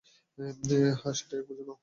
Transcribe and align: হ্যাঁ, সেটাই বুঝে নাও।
হ্যাঁ, 0.37 0.53
সেটাই 1.13 1.41
বুঝে 1.47 1.63
নাও। 1.67 1.77